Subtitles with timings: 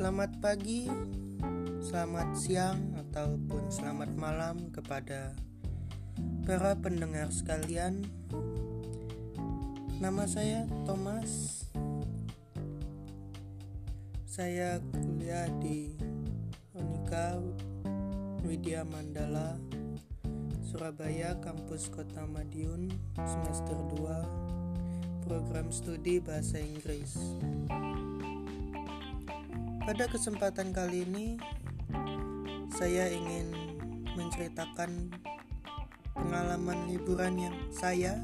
[0.00, 0.88] Selamat pagi,
[1.84, 5.36] selamat siang, ataupun selamat malam kepada
[6.48, 8.08] para pendengar sekalian.
[10.00, 11.68] Nama saya Thomas.
[14.24, 15.92] Saya kuliah di
[16.72, 17.36] Unika
[18.40, 19.60] Widya Mandala,
[20.64, 22.88] Surabaya, kampus Kota Madiun,
[23.20, 27.36] semester 2, program studi bahasa Inggris.
[29.90, 31.34] Pada kesempatan kali ini,
[32.78, 33.50] saya ingin
[34.14, 35.10] menceritakan
[36.14, 38.14] pengalaman liburan yang saya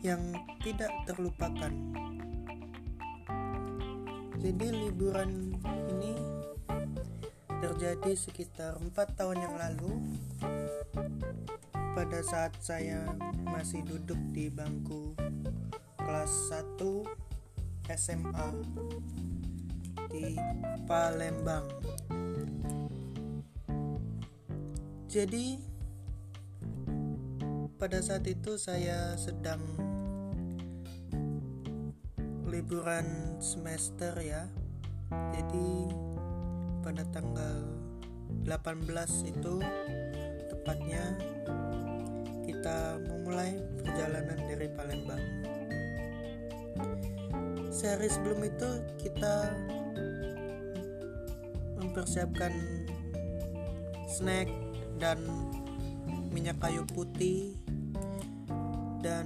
[0.00, 0.32] yang
[0.64, 1.68] tidak terlupakan.
[4.40, 5.60] Jadi liburan
[5.92, 6.16] ini
[7.60, 9.92] terjadi sekitar empat tahun yang lalu
[11.92, 13.12] pada saat saya
[13.44, 15.12] masih duduk di bangku
[16.00, 16.32] kelas
[16.80, 17.04] 1
[17.92, 18.48] SMA
[20.08, 20.34] di
[20.88, 21.68] Palembang.
[25.08, 25.56] Jadi
[27.78, 29.60] pada saat itu saya sedang
[32.48, 34.44] liburan semester ya.
[35.32, 35.88] Jadi
[36.84, 37.56] pada tanggal
[38.44, 39.54] 18 itu
[40.52, 41.16] tepatnya
[42.44, 45.22] kita memulai perjalanan dari Palembang.
[47.68, 49.54] Sehari sebelum itu kita
[51.88, 52.52] mempersiapkan
[54.04, 54.52] snack
[55.00, 55.16] dan
[56.28, 57.56] minyak kayu putih
[59.00, 59.24] dan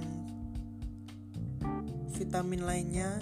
[2.15, 3.19] vitamin lainnya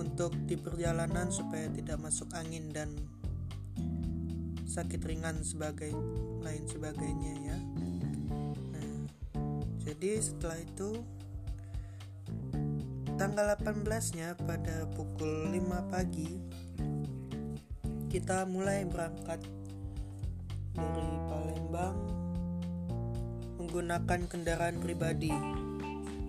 [0.00, 2.88] untuk di perjalanan supaya tidak masuk angin dan
[4.64, 5.92] sakit ringan sebagai
[6.40, 7.58] lain sebagainya ya.
[8.72, 9.04] Nah,
[9.84, 11.04] jadi setelah itu
[13.16, 16.36] tanggal 18-nya pada pukul 5 pagi
[18.12, 19.40] kita mulai berangkat
[20.76, 21.96] dari Palembang
[23.56, 25.32] menggunakan kendaraan pribadi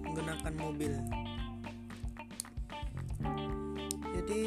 [0.08, 0.96] menggunakan mobil.
[4.16, 4.44] Jadi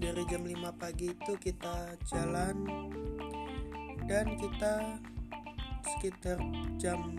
[0.00, 2.56] dari jam 5 pagi itu kita jalan
[4.08, 4.96] dan kita
[5.84, 6.40] sekitar
[6.80, 7.12] jam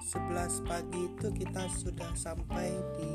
[0.00, 3.12] 11 pagi itu kita sudah sampai di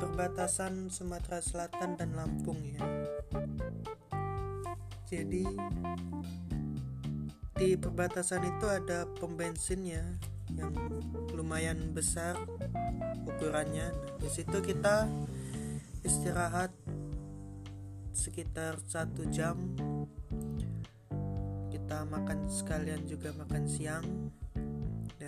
[0.00, 2.80] perbatasan Sumatera Selatan dan Lampung ya.
[5.04, 5.44] Jadi
[7.52, 10.16] di perbatasan itu ada pom bensinnya
[10.56, 10.72] yang
[11.36, 12.32] lumayan besar
[13.28, 13.92] ukurannya.
[13.92, 15.04] Nah, di situ kita
[16.00, 16.72] istirahat
[18.16, 19.60] sekitar satu jam.
[21.68, 24.32] Kita makan sekalian juga makan siang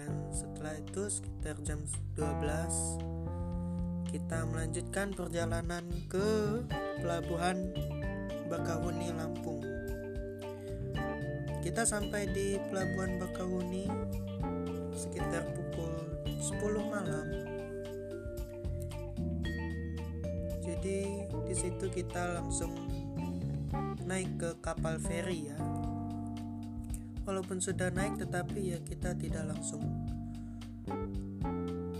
[0.04, 1.81] dan setelah itu sekitar jam
[2.20, 6.60] 12 kita melanjutkan perjalanan ke
[7.00, 7.72] pelabuhan
[8.47, 9.65] Bakahuni Lampung.
[11.65, 13.88] Kita sampai di pelabuhan Bakahuni
[14.92, 15.97] sekitar pukul
[16.28, 17.26] 10 malam.
[20.62, 22.76] Jadi di situ kita langsung
[24.04, 25.84] naik ke kapal feri ya
[27.25, 29.81] walaupun sudah naik tetapi ya kita tidak langsung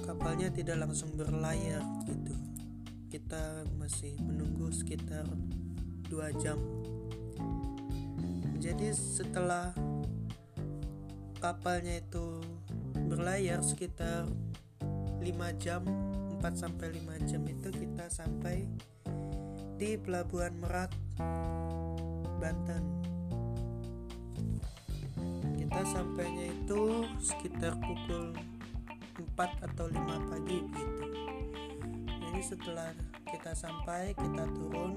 [0.05, 2.37] kapalnya tidak langsung berlayar gitu.
[3.09, 5.25] Kita masih menunggu sekitar
[6.09, 6.57] dua jam.
[8.61, 9.77] Jadi setelah
[11.37, 12.41] kapalnya itu
[13.05, 14.25] berlayar sekitar
[15.21, 15.29] 5
[15.61, 15.85] jam
[16.41, 18.65] 4 sampai 5 jam itu kita sampai
[19.77, 20.93] di pelabuhan Merak
[22.41, 23.04] Banten
[25.75, 28.31] kita sampainya itu sekitar pukul
[29.19, 31.07] 4 atau 5 pagi begitu
[32.07, 32.91] jadi setelah
[33.27, 34.95] kita sampai kita turun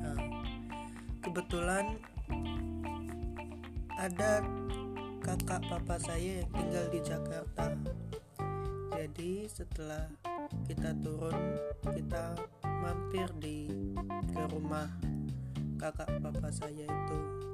[0.00, 0.16] nah,
[1.20, 1.92] kebetulan
[4.00, 4.40] ada
[5.20, 7.76] kakak papa saya yang tinggal di Jakarta.
[8.96, 10.08] Jadi setelah
[10.64, 11.36] kita turun
[11.84, 12.32] kita
[12.64, 13.68] mampir di
[14.24, 14.88] ke rumah
[15.76, 17.49] kakak papa saya itu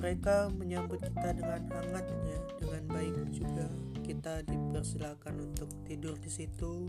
[0.00, 3.66] mereka menyambut kita dengan hangat ya, dengan baik juga.
[4.00, 6.88] Kita dipersilakan untuk tidur di situ.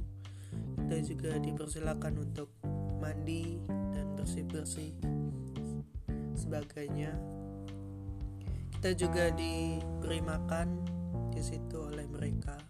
[0.51, 2.49] Kita juga dipersilakan untuk
[3.01, 4.95] mandi dan bersih-bersih
[6.37, 7.13] sebagainya.
[8.77, 10.67] Kita juga diberi makan
[11.35, 12.07] di situ oleh.
[12.07, 12.60] Mereka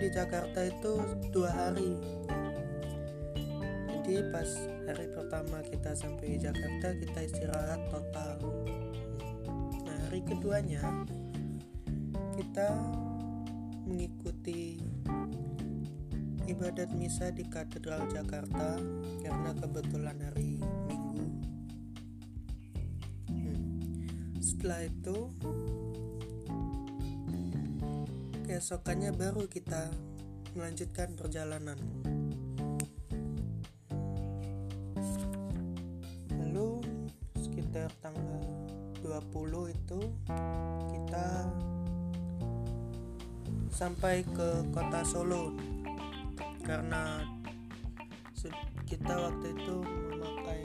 [0.00, 0.96] di Jakarta itu
[1.28, 1.92] dua hari
[4.00, 4.48] jadi pas
[4.88, 8.40] hari pertama kita sampai di Jakarta kita istirahat total
[9.84, 11.04] nah hari keduanya
[12.40, 12.72] kita
[13.84, 14.80] mengikuti
[16.50, 18.80] ibadat misa di Katedral Jakarta
[19.22, 20.58] karena kebetulan hari
[20.90, 21.24] Minggu.
[23.30, 23.70] Hmm.
[24.42, 25.30] Setelah itu,
[28.50, 29.94] keesokannya baru kita
[30.58, 31.78] melanjutkan perjalanan.
[36.34, 36.82] Lalu
[37.38, 38.42] sekitar tanggal
[39.06, 40.00] 20 itu
[40.90, 41.46] kita
[43.70, 45.54] sampai ke kota Solo
[46.66, 47.22] karena
[48.82, 50.62] kita waktu itu memakai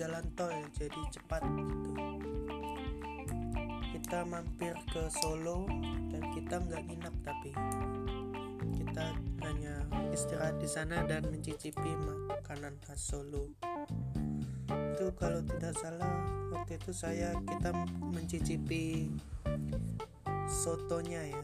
[0.00, 2.33] jalan tol jadi cepat gitu
[4.04, 5.64] kita mampir ke Solo
[6.12, 7.56] dan kita nggak nginap tapi
[8.76, 9.80] kita hanya
[10.12, 11.96] istirahat di sana dan mencicipi
[12.28, 13.48] makanan khas Solo.
[14.68, 16.20] Itu kalau tidak salah
[16.52, 17.72] waktu itu saya kita
[18.12, 19.08] mencicipi
[20.52, 21.42] sotonya ya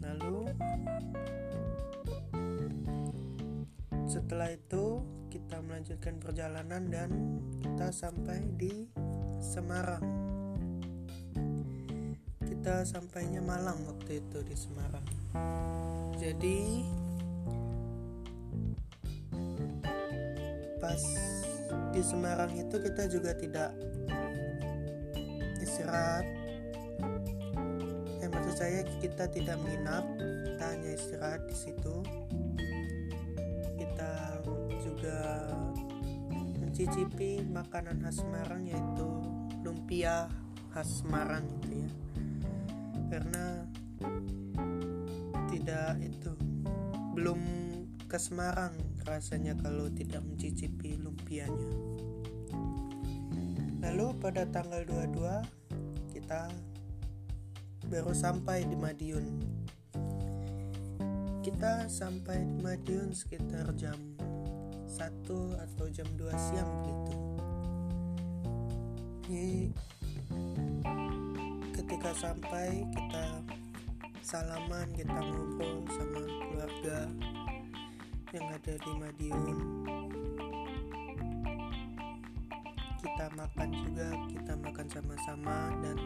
[0.00, 0.48] lalu
[4.08, 7.10] setelah itu kita melanjutkan perjalanan dan
[7.60, 8.88] kita sampai di
[9.40, 10.04] Semarang.
[12.44, 15.06] Kita sampainya Malang waktu itu di Semarang.
[16.20, 16.84] Jadi
[20.76, 21.00] pas
[21.96, 23.72] di Semarang itu kita juga tidak
[25.64, 26.28] istirahat.
[28.30, 30.04] Maksud saya kita tidak menginap
[30.44, 31.96] kita hanya istirahat di situ.
[33.80, 34.12] Kita
[34.84, 35.48] juga
[36.60, 38.99] mencicipi makanan khas Semarang yaitu
[39.90, 40.30] lumpia
[40.70, 41.90] khas Semarang gitu ya.
[43.10, 43.66] Karena
[45.50, 46.30] tidak itu
[47.18, 47.42] belum
[48.06, 48.70] ke Semarang
[49.02, 51.74] rasanya kalau tidak mencicipi lumpianya.
[53.82, 56.46] Lalu pada tanggal 22 kita
[57.90, 59.26] baru sampai di Madiun.
[61.42, 63.98] Kita sampai di Madiun sekitar jam
[64.86, 65.02] 1
[65.58, 67.19] atau jam 2 siang gitu
[69.30, 69.70] Jadi
[71.70, 73.46] ketika sampai kita
[74.26, 76.98] salaman kita ngobrol sama keluarga
[78.34, 79.58] yang ada di Madiun.
[83.06, 85.98] Kita makan juga kita makan sama-sama dan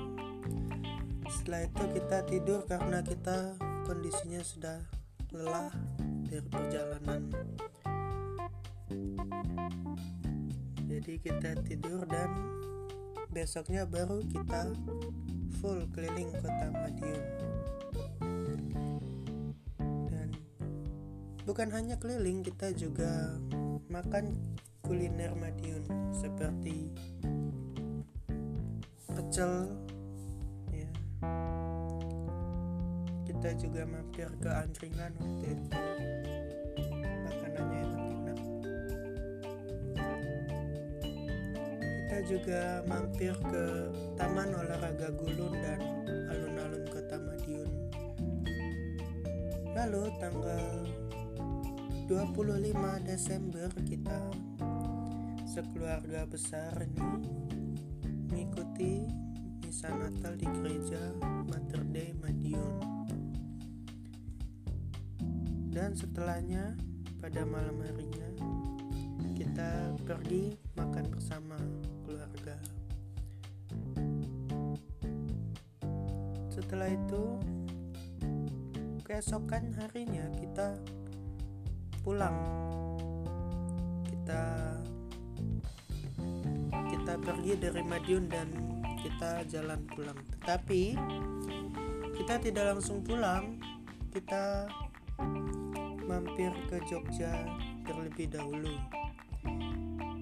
[1.24, 3.56] setelah itu kita tidur karena kita
[3.88, 4.84] kondisinya sudah
[5.32, 5.72] lelah
[6.28, 7.32] dari perjalanan.
[10.92, 12.54] Jadi kita tidur dan
[13.34, 14.70] besoknya baru kita
[15.58, 17.24] full keliling kota Madiun.
[20.06, 20.28] Dan
[21.42, 23.34] bukan hanya keliling kita juga
[23.90, 24.38] makan
[24.86, 25.82] kuliner Madiun
[26.14, 26.94] seperti
[29.10, 29.66] pecel
[33.44, 35.68] kita juga mampir ke angkringan waktu itu
[42.24, 43.64] juga mampir ke
[44.16, 45.80] taman olahraga gulun dan
[46.32, 47.70] alun-alun kota Madiun.
[49.76, 50.64] Lalu tanggal
[52.08, 54.20] 25 Desember kita
[55.44, 57.28] sekeluarga besar ini
[58.32, 59.04] mengikuti
[59.60, 62.80] misa Natal di gereja Mater Dei Madiun.
[65.68, 66.72] Dan setelahnya
[67.20, 68.30] pada malam harinya
[69.34, 71.58] kita pergi makan bersama
[76.64, 77.22] setelah itu
[79.04, 80.80] keesokan harinya kita
[82.00, 82.40] pulang
[84.08, 84.42] kita
[86.88, 88.48] kita pergi dari Madiun dan
[89.04, 90.96] kita jalan pulang tetapi
[92.16, 93.60] kita tidak langsung pulang
[94.08, 94.64] kita
[96.08, 97.32] mampir ke Jogja
[97.84, 98.76] terlebih dahulu.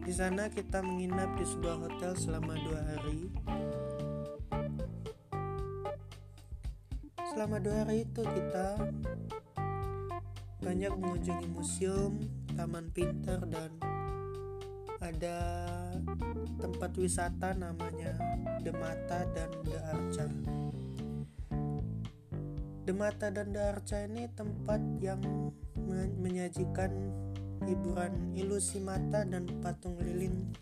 [0.02, 3.30] Di sana kita menginap di sebuah hotel selama dua hari.
[7.32, 8.92] Selama dua hari itu kita
[10.60, 12.20] banyak mengunjungi museum,
[12.52, 13.72] taman pintar dan
[15.00, 15.38] ada
[16.60, 18.20] tempat wisata namanya
[18.60, 20.26] Demata dan The Arca.
[22.84, 25.24] Demata dan The Arca ini tempat yang
[26.20, 26.92] menyajikan
[27.64, 30.52] hiburan ilusi mata dan patung lilin.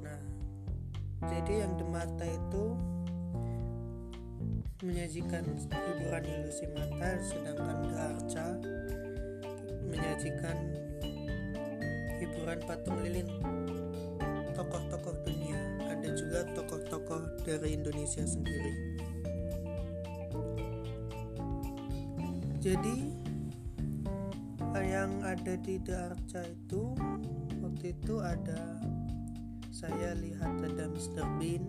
[0.00, 0.24] Nah,
[1.28, 2.80] jadi yang demata itu
[4.80, 8.46] menyajikan hiburan ilusi mata, sedangkan Arca
[9.84, 10.56] menyajikan
[12.20, 13.28] hiburan patung lilin
[14.56, 15.60] tokoh-tokoh dunia.
[15.88, 19.00] Ada juga tokoh-tokoh dari Indonesia sendiri
[22.60, 23.08] jadi
[24.84, 26.92] yang ada di Darca itu
[27.64, 28.76] waktu itu ada
[29.72, 31.24] saya lihat ada Mr.
[31.40, 31.64] Bean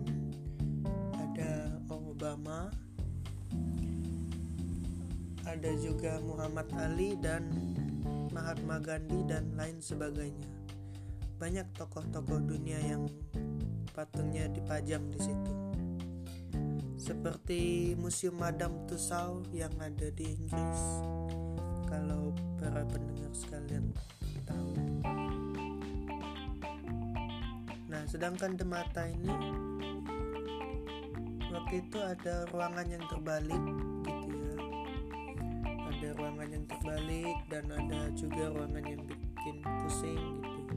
[1.16, 2.68] ada Obama
[5.46, 7.50] ada juga Muhammad Ali dan
[8.30, 10.48] Mahatma Gandhi dan lain sebagainya.
[11.36, 13.10] Banyak tokoh-tokoh dunia yang
[13.92, 15.52] patungnya dipajang di situ.
[16.96, 20.82] Seperti Museum Madame Tussauds yang ada di Inggris.
[21.90, 23.90] Kalau para pendengar sekalian
[24.46, 24.72] tahu.
[27.90, 29.34] Nah sedangkan di mata ini
[31.52, 33.91] waktu itu ada ruangan yang terbalik
[36.22, 40.74] ruangan yang terbalik dan ada juga ruangan yang bikin pusing gitu.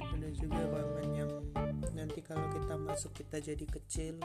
[0.00, 1.32] Ada juga ruangan yang
[1.92, 4.16] nanti kalau kita masuk kita jadi kecil.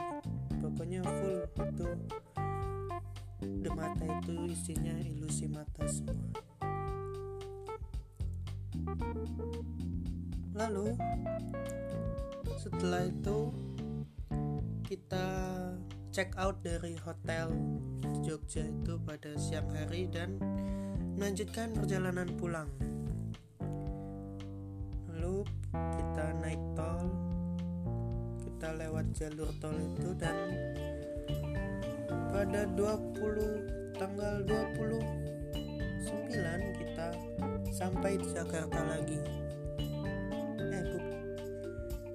[0.56, 1.88] Pokoknya full itu
[3.44, 6.16] di mata itu isinya ilusi mata semua.
[10.56, 10.96] Lalu
[12.56, 13.52] setelah itu
[16.18, 17.46] check out dari hotel
[18.26, 20.34] Jogja itu pada siang hari dan
[21.14, 22.66] melanjutkan perjalanan pulang.
[25.14, 27.06] Lalu kita naik tol
[28.42, 30.34] kita lewat jalur tol itu dan
[32.34, 34.98] pada 20 tanggal 29
[36.82, 37.14] kita
[37.70, 39.22] sampai di Jakarta lagi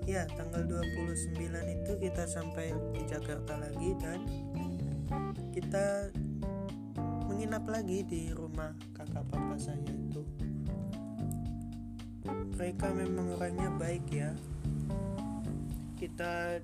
[0.04, 4.20] ya tanggal 29 itu kita sampai di Jakarta lagi dan
[5.56, 6.12] kita
[7.32, 10.24] menginap lagi di rumah kakak papa saya itu.
[12.60, 14.32] Mereka memang orangnya baik ya.
[15.96, 16.60] Kita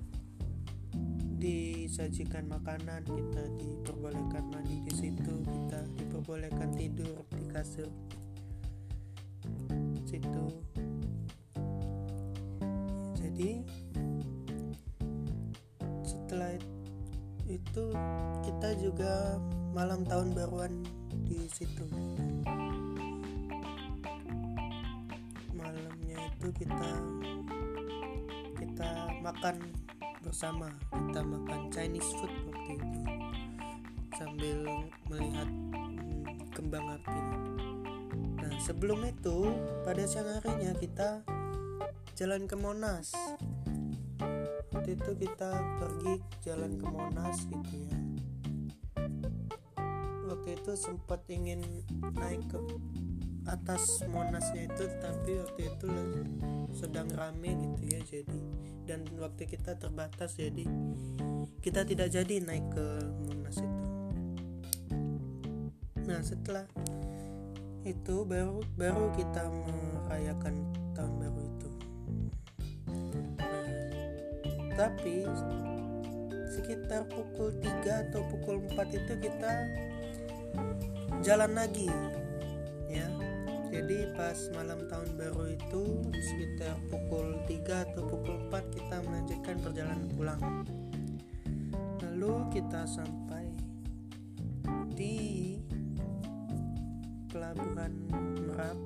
[1.40, 7.88] disajikan makanan kita diperbolehkan mandi di situ kita diperbolehkan tidur di kasur
[10.04, 10.44] situ
[13.40, 13.64] jadi
[16.04, 16.52] setelah
[17.48, 17.84] itu
[18.44, 19.40] kita juga
[19.72, 20.84] malam tahun baruan
[21.24, 21.88] di situ.
[25.56, 26.92] Malamnya itu kita
[28.60, 29.56] kita makan
[30.20, 30.68] bersama.
[30.92, 33.00] Kita makan Chinese food waktu itu.
[34.20, 34.68] Sambil
[35.08, 37.20] melihat hmm, kembang api.
[38.36, 39.48] Nah sebelum itu
[39.80, 41.24] pada siang harinya kita
[42.20, 43.16] jalan ke Monas.
[44.76, 47.96] Waktu itu kita pergi jalan ke Monas gitu ya.
[50.28, 51.64] Waktu itu sempat ingin
[52.20, 52.60] naik ke
[53.48, 55.88] atas Monasnya itu tapi waktu itu
[56.76, 58.40] sedang rame gitu ya jadi.
[58.84, 60.68] Dan waktu kita terbatas jadi
[61.64, 62.86] kita tidak jadi naik ke
[63.32, 63.84] Monas itu.
[66.04, 66.68] Nah setelah
[67.88, 71.60] itu baru baru kita merayakan tahun baru itu
[74.80, 75.28] tapi
[76.48, 79.52] sekitar pukul 3 atau pukul 4 itu kita
[81.20, 81.92] jalan lagi
[82.88, 83.04] ya.
[83.68, 85.84] Jadi pas malam tahun baru itu
[86.16, 90.40] sekitar pukul 3 atau pukul 4 kita melanjutkan perjalanan pulang.
[92.00, 93.52] Lalu kita sampai
[94.96, 95.60] di
[97.28, 97.92] pelabuhan
[98.48, 98.80] Merak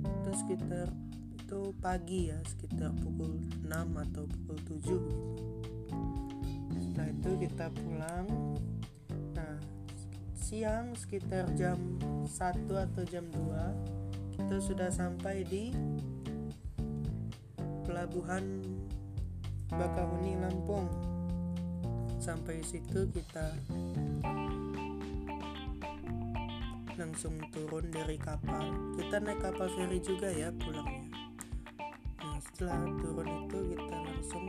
[0.00, 0.88] itu sekitar
[1.54, 4.98] itu pagi ya sekitar pukul 6 atau pukul 7 gitu.
[6.82, 8.26] setelah itu kita pulang.
[9.38, 9.62] Nah
[10.34, 11.78] siang sekitar jam
[12.26, 15.70] 1 atau jam 2 kita sudah sampai di
[17.86, 18.58] pelabuhan
[19.70, 20.90] Bakahuni Lampung.
[22.18, 23.54] Sampai situ kita
[26.98, 28.74] langsung turun dari kapal.
[28.98, 31.23] Kita naik kapal feri juga ya pulangnya
[32.54, 34.44] setelah turun itu kita langsung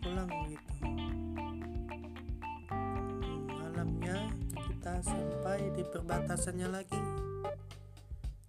[0.00, 0.72] pulang gitu.
[3.44, 4.16] Malamnya
[4.56, 7.02] kita sampai di perbatasannya lagi.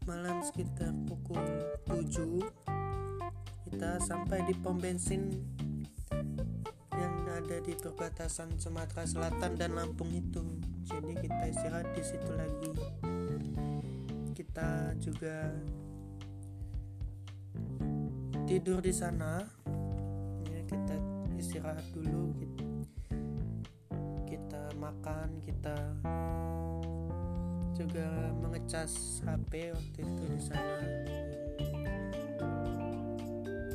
[0.07, 1.43] Malam sekitar pukul
[1.91, 2.39] 7
[3.67, 5.27] kita sampai di pom bensin
[6.95, 10.39] yang ada di perbatasan Sumatera Selatan dan Lampung itu.
[10.87, 12.71] Jadi kita istirahat di situ lagi.
[14.31, 15.51] Kita juga
[18.51, 19.47] tidur di sana
[20.43, 20.99] ya kita
[21.39, 22.67] istirahat dulu kita,
[24.27, 25.71] kita makan kita
[27.71, 28.11] juga
[28.43, 30.83] mengecas HP waktu itu di sana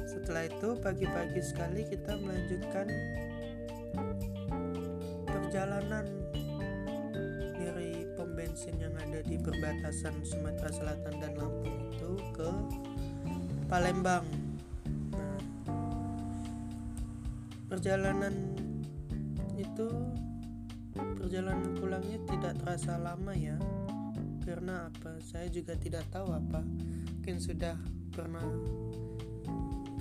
[0.05, 2.87] setelah itu pagi-pagi sekali kita melanjutkan
[5.25, 6.05] perjalanan
[7.57, 12.49] dari pom bensin yang ada di perbatasan Sumatera Selatan dan Lampung itu ke
[13.73, 14.46] Palembang.
[17.67, 18.35] Perjalanan
[19.59, 19.89] itu
[20.95, 23.59] perjalanan pulangnya tidak terasa lama ya.
[24.47, 25.19] Karena apa?
[25.27, 26.63] Saya juga tidak tahu apa.
[27.19, 27.75] Mungkin sudah
[28.15, 28.47] pernah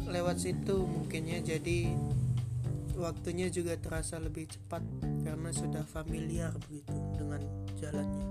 [0.05, 1.89] lewat situ mungkinnya jadi
[2.93, 4.86] waktunya juga terasa lebih cepat
[5.25, 7.41] karena sudah familiar begitu dengan
[7.81, 8.27] jalannya.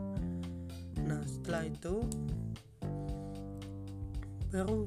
[1.04, 2.06] Nah, setelah itu
[4.54, 4.86] baru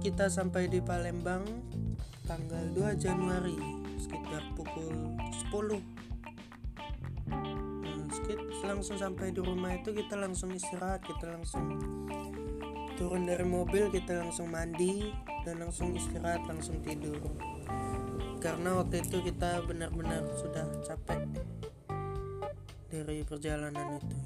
[0.00, 1.42] kita sampai di Palembang
[2.24, 3.56] tanggal 2 Januari
[4.00, 5.16] sekitar pukul
[5.52, 5.80] 10
[7.28, 8.08] nah,
[8.64, 11.78] langsung sampai di rumah itu kita langsung istirahat kita langsung
[12.94, 15.10] turun dari mobil kita langsung mandi
[15.44, 17.20] dan langsung istirahat langsung tidur.
[18.40, 21.20] Karena waktu itu kita benar-benar sudah capek
[22.88, 24.16] dari perjalanan itu.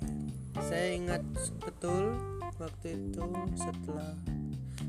[0.58, 1.22] Saya ingat
[1.62, 2.18] betul
[2.58, 3.24] waktu itu
[3.54, 4.14] setelah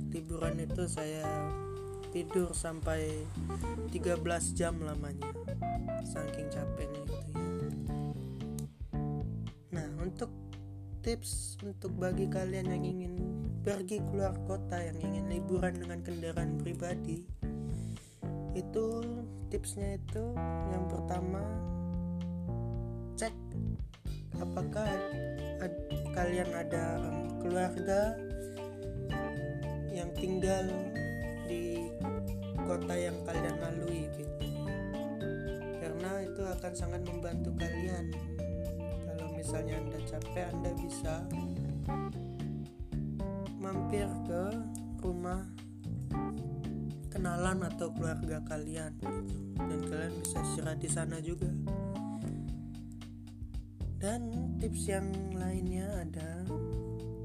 [0.09, 1.25] liburan itu saya
[2.09, 3.25] tidur sampai
[3.93, 5.29] 13 jam lamanya.
[6.05, 7.35] Saking capeknya itu ya.
[9.77, 10.31] Nah untuk
[10.99, 13.13] tips untuk bagi kalian yang ingin
[13.63, 17.23] pergi keluar kota yang ingin liburan dengan kendaraan pribadi
[18.57, 18.85] itu
[19.47, 20.25] tipsnya itu
[20.73, 21.39] yang pertama
[23.15, 23.31] cek
[24.41, 24.89] apakah
[25.63, 25.73] ad,
[26.11, 26.99] kalian ada
[27.39, 28.15] keluarga
[29.95, 30.67] yang tinggal
[32.69, 34.45] kota yang kalian lalui gitu.
[35.81, 38.13] Karena itu akan sangat membantu kalian.
[39.09, 41.25] Kalau misalnya anda capek anda bisa
[43.57, 44.43] mampir ke
[45.01, 45.49] rumah
[47.09, 49.33] kenalan atau keluarga kalian gitu.
[49.57, 51.49] dan kalian bisa istirahat di sana juga.
[53.97, 54.29] Dan
[54.61, 56.45] tips yang lainnya ada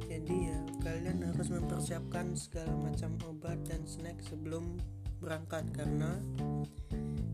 [0.08, 4.80] jadi ya kalian harus mempersiapkan segala macam obat dan snack sebelum
[5.24, 6.20] berangkat karena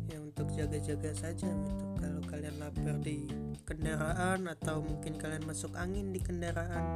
[0.07, 1.85] ya untuk jaga-jaga saja gitu.
[1.99, 3.27] Kalau kalian lapar di
[3.67, 6.87] kendaraan atau mungkin kalian masuk angin di kendaraan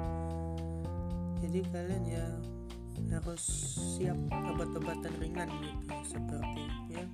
[1.44, 2.26] jadi kalian ya
[3.14, 3.44] harus
[3.94, 7.04] siap obat-obatan ringan gitu seperti ya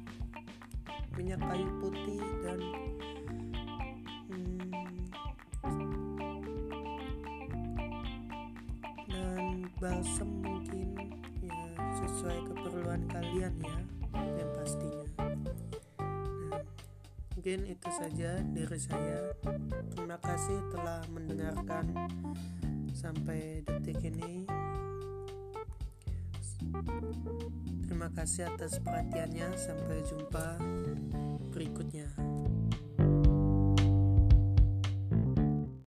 [1.13, 2.61] minyak kayu putih dan
[4.33, 4.71] hmm,
[9.13, 10.89] dan balsam mungkin
[11.45, 11.69] ya
[12.01, 12.39] sesuai
[13.21, 13.79] kalian ya
[14.17, 16.65] yang pastinya nah,
[17.37, 19.37] mungkin itu saja dari saya
[19.93, 21.93] terima kasih telah mendengarkan
[23.01, 24.45] sampai detik ini.
[27.89, 29.57] Terima kasih atas perhatiannya.
[29.57, 30.61] Sampai jumpa.